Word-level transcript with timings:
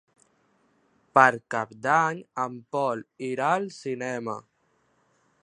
Per 1.17 1.27
Cap 1.55 1.75
d'Any 1.83 2.23
en 2.45 2.57
Pol 2.77 3.05
irà 3.29 3.53
al 3.61 3.69
cinema. 3.79 4.39